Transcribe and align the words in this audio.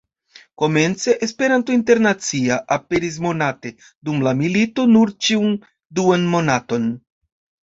Komence 0.59 1.13
"Esperanto 1.25 1.75
Internacia" 1.79 2.57
aperis 2.77 3.19
monate, 3.27 3.73
dum 4.09 4.25
la 4.29 4.33
milito 4.43 4.87
nur 4.97 5.13
ĉiun 5.27 5.55
duan 6.01 6.25
monaton. 6.35 6.91